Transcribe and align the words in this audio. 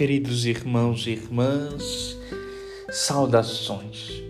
queridos 0.00 0.46
irmãos 0.46 1.06
e 1.06 1.10
irmãs, 1.10 2.16
saudações. 2.90 4.22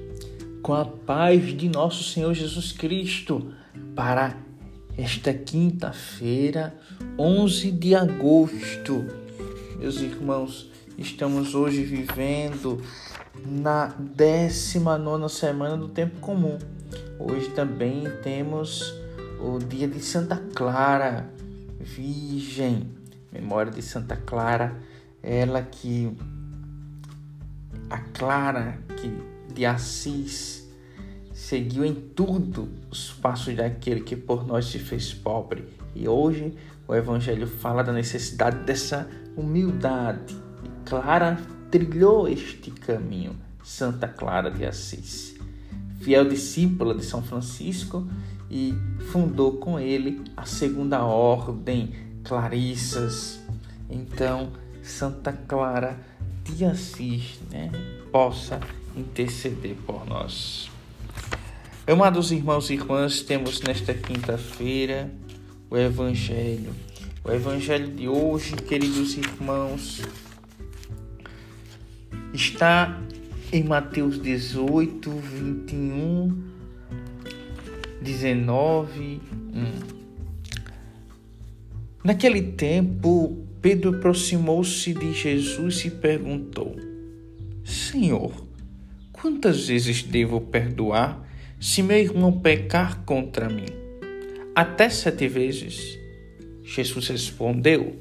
Com 0.61 0.75
a 0.75 0.85
paz 0.85 1.57
de 1.57 1.69
nosso 1.69 2.03
Senhor 2.03 2.35
Jesus 2.35 2.73
Cristo 2.73 3.55
para 3.95 4.37
esta 4.99 5.33
quinta-feira, 5.33 6.75
11 7.17 7.71
de 7.71 7.95
agosto. 7.95 9.07
Meus 9.79 10.01
irmãos, 10.01 10.69
estamos 10.99 11.55
hoje 11.55 11.85
vivendo 11.85 12.83
na 13.47 13.95
19 13.97 15.29
semana 15.29 15.77
do 15.77 15.87
tempo 15.87 16.19
comum. 16.19 16.59
Hoje 17.17 17.49
também 17.51 18.11
temos 18.25 18.93
o 19.39 19.61
dia 19.61 19.87
de 19.87 20.01
Santa 20.01 20.37
Clara, 20.53 21.31
Virgem, 21.79 22.91
memória 23.33 23.71
de 23.71 23.83
Santa 23.83 24.17
Clara 24.17 24.90
ela 25.23 25.63
que 25.63 26.17
a 27.89 27.99
Clara 27.99 28.79
que 28.97 29.13
de 29.53 29.67
Assis 29.67 30.69
seguiu 31.33 31.85
em 31.85 31.95
tudo 31.95 32.69
os 32.91 33.11
passos 33.13 33.57
daquele 33.57 34.01
que 34.01 34.15
por 34.15 34.47
nós 34.47 34.67
se 34.67 34.79
fez 34.79 35.13
pobre. 35.13 35.65
E 35.95 36.09
hoje 36.09 36.55
o 36.87 36.95
evangelho 36.95 37.47
fala 37.47 37.83
da 37.83 37.93
necessidade 37.93 38.65
dessa 38.65 39.09
humildade. 39.37 40.37
E 40.65 40.89
Clara 40.89 41.39
trilhou 41.71 42.29
este 42.29 42.71
caminho, 42.71 43.37
Santa 43.63 44.07
Clara 44.07 44.51
de 44.51 44.65
Assis. 44.65 45.35
Fiel 46.01 46.29
discípula 46.29 46.95
de 46.95 47.05
São 47.05 47.23
Francisco 47.23 48.07
e 48.51 48.75
fundou 49.13 49.59
com 49.59 49.79
ele 49.79 50.23
a 50.37 50.45
segunda 50.45 51.05
ordem, 51.05 51.95
Clarissas. 52.25 53.41
Então, 53.89 54.53
Santa 54.83 55.33
Clara 55.33 55.99
de 56.45 56.65
Assis 56.65 57.41
né, 57.51 57.71
possa 58.11 58.61
interceder 58.97 59.77
por 59.87 60.07
nós. 60.07 60.71
Amados 61.87 62.31
irmãos 62.31 62.71
e 62.71 62.75
irmãs, 62.75 63.23
temos 63.23 63.61
nesta 63.61 63.93
quinta-feira 63.93 65.11
o 65.69 65.77
Evangelho. 65.77 66.73
O 67.25 67.31
Evangelho 67.31 67.89
de 67.89 68.09
hoje, 68.09 68.55
queridos 68.57 69.17
irmãos, 69.17 70.03
está 72.33 73.01
em 73.53 73.65
Mateus 73.65 74.21
18, 74.21 75.11
21, 75.11 76.43
19. 78.01 79.21
1. 79.53 80.01
Naquele 82.05 82.41
tempo, 82.41 83.45
Pedro 83.63 83.97
aproximou-se 83.97 84.95
de 84.95 85.13
Jesus 85.13 85.85
e 85.85 85.91
perguntou: 85.91 86.75
Senhor, 87.63 88.33
quantas 89.13 89.69
vezes 89.69 90.03
devo 90.03 90.41
perdoar 90.41 91.29
se 91.61 91.83
meu 91.83 91.99
irmão 91.99 92.41
pecar 92.41 93.05
contra 93.05 93.51
mim? 93.51 93.67
Até 94.55 94.89
sete 94.89 95.29
vezes? 95.29 95.99
Jesus 96.65 97.09
respondeu: 97.09 97.97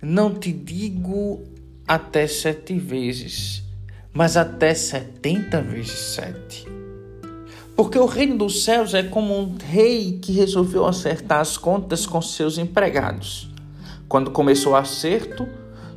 Não 0.00 0.32
te 0.32 0.52
digo 0.52 1.42
até 1.86 2.28
sete 2.28 2.78
vezes, 2.78 3.64
mas 4.12 4.36
até 4.36 4.72
setenta 4.72 5.60
vezes 5.60 5.98
sete. 5.98 6.64
Porque 7.74 7.98
o 7.98 8.06
reino 8.06 8.38
dos 8.38 8.62
céus 8.62 8.94
é 8.94 9.02
como 9.02 9.36
um 9.36 9.56
rei 9.56 10.20
que 10.22 10.30
resolveu 10.30 10.86
acertar 10.86 11.40
as 11.40 11.58
contas 11.58 12.06
com 12.06 12.22
seus 12.22 12.56
empregados. 12.56 13.55
Quando 14.08 14.30
começou 14.30 14.72
o 14.72 14.76
acerto, 14.76 15.46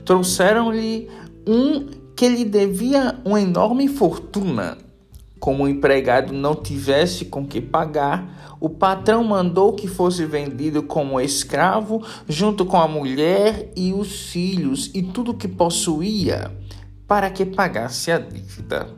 trouxeram-lhe 0.03 1.09
um 1.47 1.87
que 2.15 2.27
lhe 2.27 2.43
devia 2.43 3.15
uma 3.23 3.39
enorme 3.39 3.87
fortuna. 3.87 4.77
Como 5.39 5.63
o 5.63 5.69
empregado 5.69 6.33
não 6.33 6.53
tivesse 6.53 7.25
com 7.25 7.45
que 7.45 7.61
pagar, 7.61 8.57
o 8.59 8.67
patrão 8.69 9.23
mandou 9.23 9.73
que 9.73 9.87
fosse 9.87 10.25
vendido 10.25 10.83
como 10.83 11.21
escravo, 11.21 12.03
junto 12.27 12.65
com 12.65 12.77
a 12.77 12.87
mulher 12.87 13.71
e 13.75 13.93
os 13.93 14.31
filhos 14.31 14.91
e 14.93 15.01
tudo 15.01 15.33
que 15.33 15.47
possuía, 15.47 16.51
para 17.07 17.29
que 17.29 17.45
pagasse 17.45 18.11
a 18.11 18.17
dívida. 18.17 18.89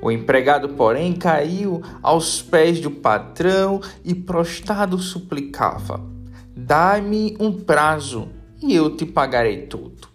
O 0.00 0.10
empregado, 0.10 0.70
porém, 0.70 1.12
caiu 1.12 1.82
aos 2.02 2.40
pés 2.40 2.80
do 2.80 2.90
patrão 2.90 3.80
e 4.04 4.14
prostrado 4.14 4.98
suplicava 4.98 6.15
Dá-me 6.58 7.36
um 7.38 7.52
prazo 7.52 8.30
e 8.62 8.74
eu 8.74 8.96
te 8.96 9.04
pagarei 9.04 9.66
tudo. 9.66 10.08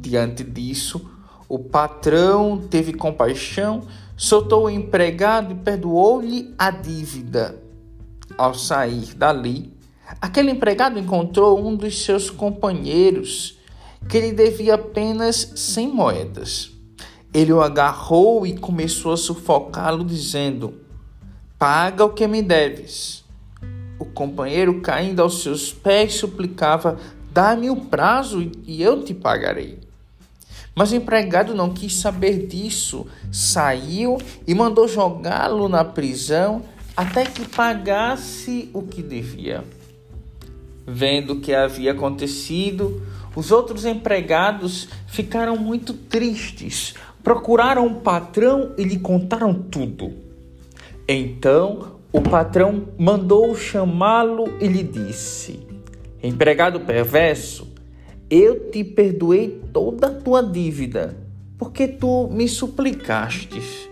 Diante 0.00 0.42
disso, 0.42 1.10
o 1.46 1.58
patrão 1.58 2.56
teve 2.56 2.94
compaixão, 2.94 3.82
soltou 4.16 4.64
o 4.64 4.70
empregado 4.70 5.52
e 5.52 5.56
perdoou-lhe 5.56 6.54
a 6.56 6.70
dívida. 6.70 7.62
Ao 8.38 8.54
sair 8.54 9.14
dali, 9.14 9.70
aquele 10.18 10.50
empregado 10.50 10.98
encontrou 10.98 11.62
um 11.62 11.76
dos 11.76 12.06
seus 12.06 12.30
companheiros 12.30 13.58
que 14.08 14.18
lhe 14.18 14.32
devia 14.32 14.76
apenas 14.76 15.52
cem 15.56 15.88
moedas. 15.88 16.70
Ele 17.34 17.52
o 17.52 17.60
agarrou 17.60 18.46
e 18.46 18.56
começou 18.56 19.12
a 19.12 19.16
sufocá-lo, 19.18 20.04
dizendo: 20.04 20.80
Paga 21.58 22.02
o 22.02 22.14
que 22.14 22.26
me 22.26 22.40
deves. 22.40 23.19
O 24.00 24.06
companheiro, 24.06 24.80
caindo 24.80 25.20
aos 25.20 25.42
seus 25.42 25.70
pés, 25.70 26.14
suplicava: 26.14 26.98
Dá-me 27.30 27.68
o 27.68 27.76
prazo 27.76 28.50
e 28.66 28.82
eu 28.82 29.04
te 29.04 29.12
pagarei. 29.12 29.78
Mas 30.74 30.90
o 30.90 30.96
empregado 30.96 31.54
não 31.54 31.74
quis 31.74 31.96
saber 31.96 32.46
disso, 32.46 33.06
saiu 33.30 34.16
e 34.46 34.54
mandou 34.54 34.88
jogá-lo 34.88 35.68
na 35.68 35.84
prisão 35.84 36.62
até 36.96 37.24
que 37.24 37.46
pagasse 37.46 38.70
o 38.72 38.82
que 38.82 39.02
devia. 39.02 39.62
Vendo 40.86 41.34
o 41.34 41.40
que 41.40 41.52
havia 41.52 41.92
acontecido, 41.92 43.02
os 43.36 43.50
outros 43.50 43.84
empregados 43.84 44.88
ficaram 45.06 45.56
muito 45.56 45.92
tristes, 45.92 46.94
procuraram 47.22 47.86
o 47.86 48.00
patrão 48.00 48.72
e 48.78 48.82
lhe 48.82 48.98
contaram 48.98 49.52
tudo. 49.52 50.14
Então 51.06 51.99
o 52.12 52.20
patrão 52.20 52.88
mandou 52.98 53.54
chamá-lo 53.54 54.52
e 54.60 54.66
lhe 54.66 54.82
disse: 54.82 55.60
Empregado 56.22 56.80
perverso, 56.80 57.68
eu 58.28 58.70
te 58.70 58.82
perdoei 58.82 59.60
toda 59.72 60.08
a 60.08 60.14
tua 60.14 60.42
dívida, 60.42 61.16
porque 61.56 61.86
tu 61.86 62.28
me 62.28 62.48
suplicastes. 62.48 63.88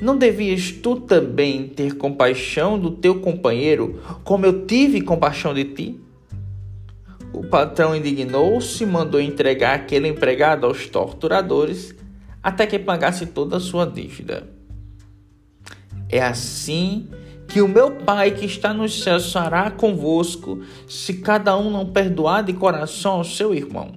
Não 0.00 0.16
devias 0.16 0.72
tu 0.72 0.96
também 0.96 1.68
ter 1.68 1.96
compaixão 1.96 2.78
do 2.78 2.90
teu 2.90 3.20
companheiro, 3.20 4.00
como 4.24 4.46
eu 4.46 4.64
tive 4.64 5.02
compaixão 5.02 5.52
de 5.52 5.64
ti? 5.64 6.00
O 7.32 7.44
patrão 7.44 7.94
indignou-se 7.94 8.82
e 8.82 8.86
mandou 8.86 9.20
entregar 9.20 9.74
aquele 9.74 10.08
empregado 10.08 10.66
aos 10.66 10.86
torturadores 10.86 11.94
até 12.42 12.66
que 12.66 12.78
pagasse 12.78 13.26
toda 13.26 13.58
a 13.58 13.60
sua 13.60 13.84
dívida. 13.84 14.59
É 16.10 16.22
assim 16.22 17.08
que 17.46 17.60
o 17.60 17.68
meu 17.68 17.90
Pai 17.90 18.30
que 18.30 18.46
está 18.46 18.72
nos 18.72 19.02
céus 19.02 19.32
fará 19.32 19.70
convosco, 19.70 20.62
se 20.88 21.14
cada 21.14 21.56
um 21.58 21.70
não 21.70 21.86
perdoar 21.86 22.42
de 22.42 22.52
coração 22.52 23.12
ao 23.12 23.24
seu 23.24 23.54
irmão. 23.54 23.92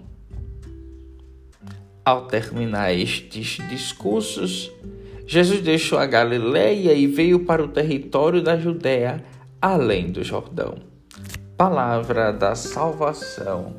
Ao 2.04 2.26
terminar 2.26 2.94
estes 2.94 3.60
discursos, 3.70 4.72
Jesus 5.26 5.62
deixou 5.62 5.98
a 5.98 6.06
Galileia 6.06 6.94
e 6.94 7.08
veio 7.08 7.46
para 7.46 7.64
o 7.64 7.68
território 7.68 8.42
da 8.42 8.58
Judéia, 8.58 9.24
além 9.62 10.12
do 10.12 10.24
Jordão. 10.24 10.76
Palavra 11.56 12.34
da 12.34 12.56
salvação. 12.56 13.76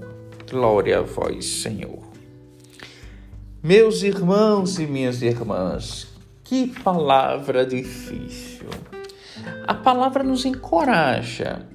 Glória 0.50 1.00
a 1.00 1.02
vós, 1.02 1.44
Senhor. 1.44 2.02
Meus 3.62 4.02
irmãos 4.02 4.78
e 4.78 4.86
minhas 4.86 5.20
irmãs, 5.20 6.13
que 6.54 6.68
palavra 6.84 7.66
difícil. 7.66 8.68
A 9.66 9.74
palavra 9.74 10.22
nos 10.22 10.44
encoraja 10.44 11.66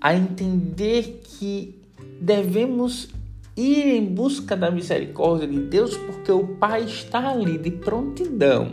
a 0.00 0.12
entender 0.12 1.20
que 1.22 1.80
devemos 2.20 3.10
ir 3.56 3.94
em 3.94 4.04
busca 4.04 4.56
da 4.56 4.72
misericórdia 4.72 5.46
de 5.46 5.60
Deus 5.60 5.96
porque 5.96 6.32
o 6.32 6.48
Pai 6.56 6.82
está 6.82 7.28
ali 7.30 7.56
de 7.56 7.70
prontidão. 7.70 8.72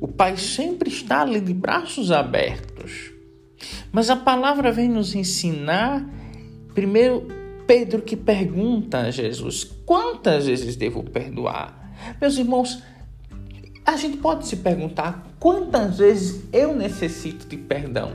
O 0.00 0.08
Pai 0.08 0.36
sempre 0.36 0.88
está 0.88 1.20
ali 1.20 1.40
de 1.40 1.54
braços 1.54 2.10
abertos. 2.10 3.12
Mas 3.92 4.10
a 4.10 4.16
palavra 4.16 4.72
vem 4.72 4.88
nos 4.88 5.14
ensinar, 5.14 6.04
primeiro, 6.74 7.28
Pedro 7.64 8.02
que 8.02 8.16
pergunta 8.16 9.02
a 9.02 9.10
Jesus: 9.12 9.62
quantas 9.86 10.46
vezes 10.46 10.74
devo 10.74 11.04
perdoar? 11.04 11.80
Meus 12.20 12.38
irmãos, 12.38 12.82
a 13.84 13.96
gente 13.96 14.18
pode 14.18 14.46
se 14.46 14.56
perguntar 14.56 15.26
quantas 15.38 15.98
vezes 15.98 16.42
eu 16.52 16.74
necessito 16.74 17.46
de 17.46 17.56
perdão? 17.56 18.12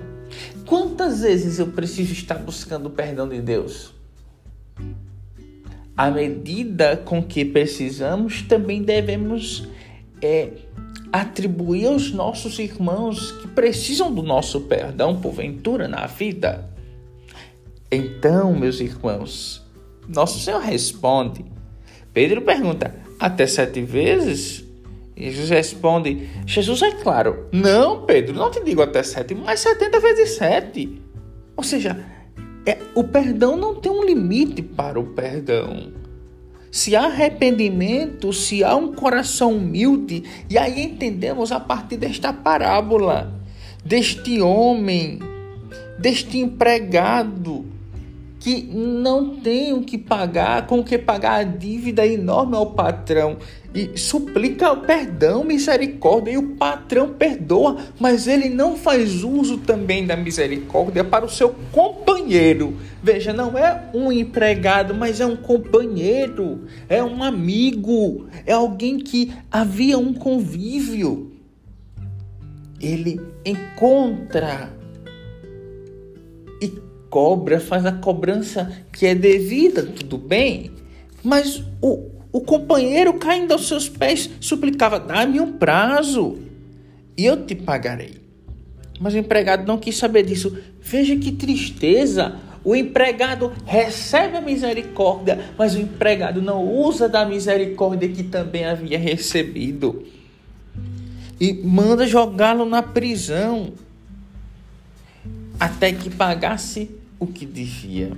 Quantas 0.66 1.22
vezes 1.22 1.60
eu 1.60 1.68
preciso 1.68 2.14
estar 2.14 2.36
buscando 2.36 2.88
o 2.88 2.90
perdão 2.90 3.28
de 3.28 3.42
Deus? 3.42 3.96
à 5.96 6.12
medida 6.12 6.98
com 6.98 7.24
que 7.24 7.46
precisamos, 7.46 8.42
também 8.42 8.84
devemos 8.84 9.68
é, 10.22 10.50
atribuir 11.12 11.88
aos 11.88 12.12
nossos 12.12 12.60
irmãos 12.60 13.32
que 13.32 13.48
precisam 13.48 14.14
do 14.14 14.22
nosso 14.22 14.62
perdão, 14.62 15.20
porventura, 15.22 15.88
na 15.88 16.06
vida. 16.06 16.70
Então, 17.90 18.54
meus 18.54 18.82
irmãos, 18.82 19.66
nosso 20.08 20.40
Senhor 20.40 20.60
responde. 20.60 21.46
Pedro 22.14 22.42
pergunta: 22.42 22.94
até 23.18 23.48
sete 23.48 23.82
vezes? 23.82 24.65
E 25.16 25.32
Jesus 25.32 25.50
responde: 25.50 26.30
Jesus 26.46 26.82
é 26.82 26.92
claro. 26.92 27.48
Não, 27.52 28.06
Pedro, 28.06 28.36
não 28.36 28.52
te 28.52 28.64
digo 28.64 28.82
até 28.82 29.02
sete, 29.02 29.34
mas 29.34 29.62
setenta 29.62 30.00
vezes 30.00 30.32
sete. 30.32 31.02
Ou 31.56 31.64
seja, 31.64 32.06
é, 32.66 32.78
o 32.94 33.04
perdão 33.04 33.56
não 33.56 33.76
tem 33.76 33.92
um 33.92 34.04
limite 34.04 34.62
para 34.62 35.00
o 35.00 35.06
perdão. 35.14 35.94
Se 36.70 36.94
há 36.94 37.06
arrependimento, 37.06 38.34
se 38.34 38.62
há 38.62 38.76
um 38.76 38.92
coração 38.92 39.54
humilde, 39.54 40.24
e 40.50 40.58
aí 40.58 40.84
entendemos 40.84 41.54
a 41.54 41.60
partir 41.60 41.96
desta 41.96 42.34
parábola, 42.34 43.34
deste 43.86 44.42
homem, 44.42 45.20
deste 45.98 46.40
empregado 46.40 47.75
que 48.45 48.62
não 48.62 49.39
o 49.74 49.81
que 49.81 49.97
pagar, 49.97 50.68
com 50.68 50.83
que 50.83 51.00
pagar 51.00 51.39
a 51.39 51.44
dívida 51.44 52.06
enorme 52.06 52.56
ao 52.56 52.68
patrão 52.68 53.38
e 53.74 53.97
suplica 53.97 54.75
perdão, 54.75 55.44
misericórdia, 55.44 56.33
e 56.33 56.38
o 56.38 56.50
patrão 56.50 57.09
perdoa, 57.09 57.77
mas 58.00 58.27
ele 58.27 58.47
não 58.47 58.75
faz 58.75 59.24
uso 59.24 59.57
também 59.57 60.06
da 60.06 60.15
misericórdia 60.15 61.03
para 61.03 61.25
o 61.25 61.30
seu 61.30 61.56
companheiro. 61.71 62.77
Veja, 63.01 63.33
não 63.33 63.57
é 63.57 63.89
um 63.95 64.12
empregado, 64.12 64.94
mas 64.94 65.19
é 65.19 65.25
um 65.25 65.36
companheiro, 65.36 66.65
é 66.88 67.03
um 67.03 67.24
amigo, 67.24 68.27
é 68.45 68.53
alguém 68.53 69.00
que 69.00 69.33
havia 69.51 69.97
um 69.97 70.13
convívio. 70.13 71.31
Ele 72.80 73.19
encontra 73.44 74.75
cobra, 77.16 77.62
faz 77.62 77.86
a 77.86 77.94
cobrança 77.94 78.70
que 78.92 79.06
é 79.06 79.16
devida, 79.16 79.84
tudo 79.84 80.18
bem, 80.18 80.70
mas 81.24 81.64
o, 81.82 82.10
o 82.30 82.42
companheiro 82.42 83.14
caindo 83.14 83.54
aos 83.54 83.70
seus 83.70 83.88
pés 83.88 84.30
suplicava: 84.42 85.00
dá-me 85.00 85.40
um 85.40 85.54
prazo 85.54 86.38
e 87.18 87.26
eu 87.26 87.46
te 87.46 87.56
pagarei. 87.56 88.16
Mas 89.00 89.14
o 89.14 89.18
empregado 89.18 89.66
não 89.66 89.78
quis 89.78 89.96
saber 89.96 90.24
disso. 90.24 90.58
Veja 90.82 91.16
que 91.16 91.32
tristeza! 91.32 92.36
O 92.66 92.76
empregado 92.76 93.54
recebe 93.66 94.36
a 94.36 94.42
misericórdia, 94.42 95.52
mas 95.58 95.74
o 95.74 95.80
empregado 95.80 96.42
não 96.42 96.68
usa 96.68 97.08
da 97.08 97.24
misericórdia 97.24 98.10
que 98.10 98.24
também 98.24 98.66
havia 98.66 99.00
recebido. 99.00 100.04
E 101.40 101.54
manda 101.54 102.06
jogá-lo 102.06 102.66
na 102.66 102.82
prisão 102.82 103.72
até 105.60 105.94
que 105.94 106.10
pagasse 106.10 107.05
o 107.20 107.28
que 107.28 107.46
devia. 107.46 108.12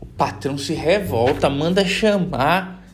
O 0.00 0.06
patrão 0.06 0.56
se 0.58 0.74
revolta, 0.74 1.48
manda 1.48 1.84
chamar, 1.84 2.84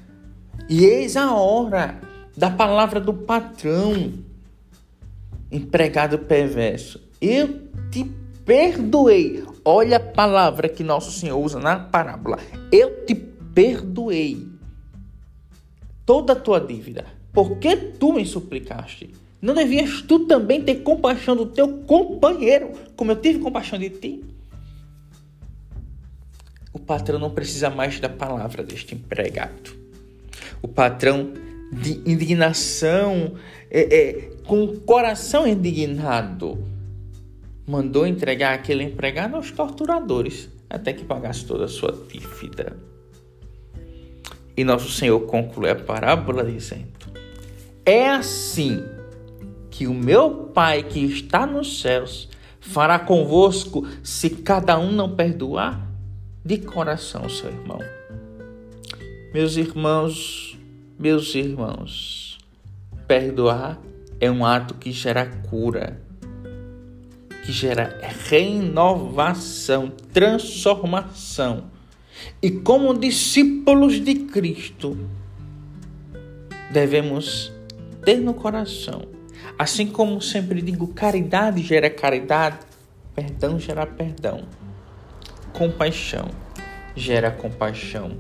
e 0.69 0.85
eis 0.85 1.17
a 1.17 1.35
hora 1.35 2.01
da 2.37 2.51
palavra 2.51 3.01
do 3.01 3.13
patrão. 3.13 4.13
Empregado 5.51 6.19
perverso, 6.19 7.01
eu 7.21 7.69
te 7.91 8.05
perdoei. 8.45 9.45
Olha 9.65 9.99
a 9.99 10.01
palavra 10.01 10.69
que 10.69 10.83
nosso 10.83 11.13
Senhor 11.13 11.39
usa 11.39 11.61
na 11.61 11.79
parábola. 11.79 12.39
Eu 12.71 13.05
te 13.05 13.15
perdoei 13.15 14.49
toda 16.07 16.33
a 16.33 16.37
tua 16.37 16.59
dívida, 16.59 17.05
porque 17.33 17.77
tu 17.77 18.13
me 18.13 18.25
suplicaste. 18.25 19.11
Não 19.41 19.55
devias 19.55 20.03
tu 20.03 20.21
também 20.21 20.63
ter 20.63 20.77
compaixão 20.77 21.35
do 21.35 21.47
teu 21.47 21.69
companheiro, 21.85 22.71
como 22.97 23.11
eu 23.11 23.17
tive 23.17 23.41
compaixão 23.41 23.79
de 23.79 23.91
ti? 23.91 24.25
O 26.73 26.79
patrão 26.79 27.19
não 27.19 27.31
precisa 27.31 27.69
mais 27.69 28.01
da 28.01 28.09
palavra 28.09 28.63
deste 28.63 28.95
empregado. 28.95 29.77
O 30.63 30.69
patrão 30.69 31.33
de 31.73 32.01
indignação, 32.07 33.35
é, 33.71 33.81
é, 33.81 34.13
com 34.47 34.65
o 34.65 34.81
coração 34.81 35.47
indignado, 35.47 36.59
mandou 37.67 38.07
entregar 38.07 38.55
aquele 38.55 38.85
empregado 38.85 39.37
aos 39.37 39.51
torturadores 39.51 40.49
até 40.69 40.93
que 40.93 41.05
pagasse 41.05 41.45
toda 41.45 41.65
a 41.65 41.69
sua 41.69 41.93
dívida. 41.93 42.77
E 44.57 44.65
nosso 44.65 44.91
Senhor 44.91 45.21
conclui 45.21 45.71
a 45.71 45.75
parábola 45.75 46.45
dizendo: 46.45 46.89
É 47.85 48.09
assim 48.09 48.83
que 49.71 49.87
o 49.87 49.95
meu 49.95 50.51
Pai 50.55 50.83
que 50.83 51.01
está 51.01 51.47
nos 51.47 51.81
céus 51.81 52.29
fará 52.61 52.99
convosco 52.99 53.87
se 54.03 54.31
cada 54.31 54.79
um 54.79 54.93
não 54.93 55.15
perdoar 55.15 55.92
de 56.45 56.59
coração 56.59 57.29
seu 57.29 57.51
irmão. 57.51 57.79
Meus 59.33 59.57
irmãos, 59.57 60.59
meus 60.99 61.35
irmãos, 61.35 62.39
perdoar 63.07 63.81
é 64.21 64.31
um 64.31 64.45
ato 64.45 64.75
que 64.75 64.93
gera 64.93 65.27
cura, 65.27 66.01
que 67.45 67.53
gera 67.53 67.99
renovação, 68.29 69.91
transformação. 70.13 71.71
E 72.41 72.51
como 72.51 72.93
discípulos 72.95 74.01
de 74.01 74.15
Cristo, 74.27 74.99
devemos 76.71 77.53
ter 78.05 78.19
no 78.19 78.35
coração 78.35 79.13
Assim 79.59 79.87
como 79.87 80.21
sempre 80.21 80.61
digo, 80.63 80.89
caridade 80.89 81.63
gera 81.63 81.91
caridade, 81.91 82.59
perdão 83.15 83.59
gera 83.59 83.87
perdão. 83.87 84.45
Compaixão 85.53 86.29
gera 86.97 87.31
compaixão. 87.31 88.17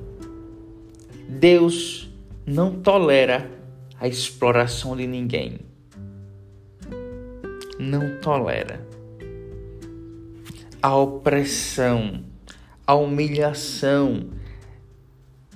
Deus 1.28 2.10
não 2.46 2.80
tolera 2.80 3.50
a 3.98 4.06
exploração 4.06 4.96
de 4.96 5.06
ninguém. 5.06 5.60
Não 7.78 8.20
tolera 8.20 8.92
a 10.82 10.96
opressão, 10.96 12.24
a 12.84 12.94
humilhação 12.94 14.30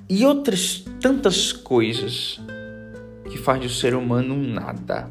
e 0.08 0.24
outras 0.24 0.84
tantas 1.00 1.52
coisas 1.52 2.40
que 3.28 3.36
faz 3.36 3.60
do 3.60 3.68
ser 3.68 3.94
humano 3.94 4.34
um 4.34 4.52
nada. 4.52 5.10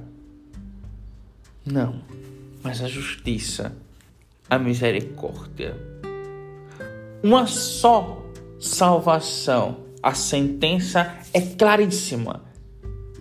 Não, 1.65 2.01
mas 2.63 2.81
a 2.81 2.87
justiça, 2.87 3.75
a 4.49 4.57
misericórdia. 4.57 5.94
Uma 7.25 7.47
só 7.47 8.23
salvação. 8.59 9.77
A 10.03 10.13
sentença 10.13 11.17
é 11.33 11.41
claríssima. 11.41 12.43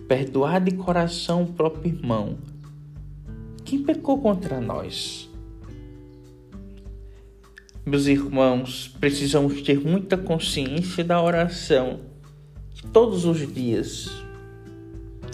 Perdoar 0.07 0.61
de 0.61 0.75
coração 0.75 1.41
o 1.41 1.47
próprio 1.47 1.91
irmão. 1.91 2.37
Quem 3.63 3.81
pecou 3.81 4.21
contra 4.21 4.61
nós? 4.61 5.27
Meus 7.83 8.05
irmãos, 8.05 8.95
precisamos 8.99 9.63
ter 9.63 9.79
muita 9.79 10.15
consciência 10.15 11.03
da 11.03 11.19
oração 11.19 12.01
que 12.75 12.85
todos 12.85 13.25
os 13.25 13.51
dias 13.51 14.07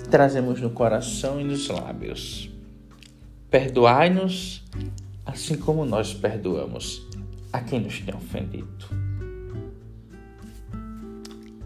trazemos 0.10 0.62
no 0.62 0.70
coração 0.70 1.42
e 1.42 1.44
nos 1.44 1.68
lábios. 1.68 2.50
Perdoai-nos, 3.50 4.64
assim 5.26 5.58
como 5.58 5.84
nós 5.84 6.14
perdoamos 6.14 7.11
a 7.52 7.60
quem 7.60 7.80
nos 7.82 8.00
tem 8.00 8.16
ofendido. 8.16 8.86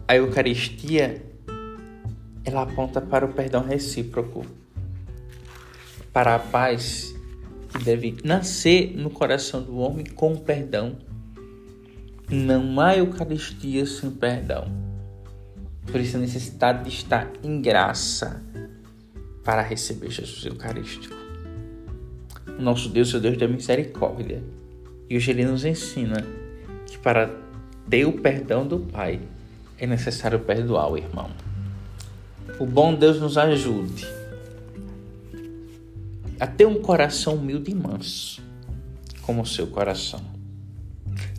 A 0.08 0.16
Eucaristia 0.16 1.22
ela 2.44 2.62
aponta 2.62 3.00
para 3.00 3.26
o 3.26 3.32
perdão 3.32 3.64
recíproco, 3.64 4.46
para 6.12 6.36
a 6.36 6.38
paz 6.38 7.12
que 7.70 7.82
deve 7.82 8.16
nascer 8.22 8.96
no 8.96 9.10
coração 9.10 9.60
do 9.62 9.76
homem 9.78 10.06
com 10.06 10.32
o 10.32 10.40
perdão. 10.40 10.96
Não 12.30 12.80
há 12.80 12.96
Eucaristia 12.96 13.84
sem 13.84 14.10
perdão. 14.10 14.70
Por 15.90 16.00
isso 16.00 16.16
a 16.16 16.20
necessidade 16.20 16.84
de 16.84 16.90
estar 16.90 17.30
em 17.42 17.60
graça 17.60 18.42
para 19.44 19.62
receber 19.62 20.10
Jesus 20.10 20.44
Eucarístico. 20.44 21.14
Nosso 22.58 22.88
Deus 22.88 23.12
o 23.12 23.20
Deus 23.20 23.36
da 23.36 23.46
misericórdia. 23.46 24.42
E 25.08 25.16
hoje 25.16 25.30
ele 25.30 25.44
nos 25.44 25.64
ensina 25.64 26.26
que 26.86 26.98
para 26.98 27.30
ter 27.88 28.04
o 28.06 28.12
perdão 28.12 28.66
do 28.66 28.80
Pai 28.80 29.20
é 29.78 29.86
necessário 29.86 30.40
perdoar 30.40 30.90
o 30.90 30.96
irmão. 30.96 31.30
O 32.58 32.66
bom 32.66 32.94
Deus 32.94 33.20
nos 33.20 33.36
ajude 33.36 34.06
a 36.38 36.46
ter 36.46 36.66
um 36.66 36.80
coração 36.80 37.34
humilde 37.34 37.70
e 37.70 37.74
manso, 37.74 38.42
como 39.22 39.42
o 39.42 39.46
seu 39.46 39.66
coração. 39.66 40.20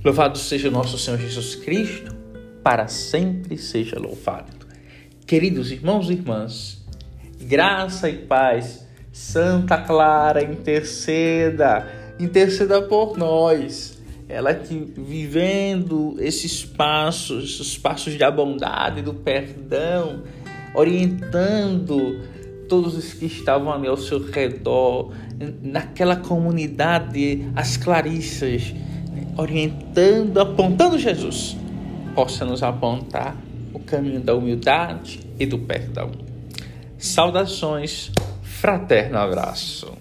Louvado 0.04 0.38
seja 0.38 0.70
o 0.70 0.72
nosso 0.72 0.98
Senhor 0.98 1.20
Jesus 1.20 1.56
Cristo, 1.56 2.16
para 2.64 2.88
sempre 2.88 3.58
seja 3.58 4.00
louvado. 4.00 4.66
Queridos 5.26 5.72
irmãos 5.72 6.10
e 6.10 6.14
irmãs, 6.14 6.86
graça 7.40 8.10
e 8.10 8.18
paz, 8.18 8.86
Santa 9.12 9.78
Clara, 9.78 10.44
interceda, 10.44 11.88
interceda 12.20 12.82
por 12.82 13.18
nós. 13.18 13.98
Ela 14.30 14.54
que 14.54 14.76
vivendo 14.98 16.16
esses 16.20 16.66
passos, 16.66 17.60
os 17.60 17.78
passos 17.78 18.18
da 18.18 18.30
bondade, 18.30 19.02
do 19.02 19.14
perdão, 19.14 20.24
orientando 20.74 22.20
todos 22.68 22.96
os 22.96 23.14
que 23.14 23.26
estavam 23.26 23.72
ali 23.72 23.88
ao 23.88 23.96
seu 23.96 24.20
redor, 24.20 25.14
naquela 25.62 26.18
comunidade, 26.18 27.50
as 27.56 27.78
Clarissas, 27.78 28.74
orientando, 29.38 30.40
apontando 30.40 31.00
Jesus, 31.00 31.56
possa 32.14 32.44
nos 32.44 32.62
apontar 32.62 33.38
o 33.74 33.80
caminho 33.80 34.20
da 34.20 34.36
humildade 34.36 35.22
e 35.40 35.46
do 35.46 35.60
perdão. 35.60 36.12
Saudações, 36.98 38.12
fraterno 38.44 39.18
abraço. 39.18 39.97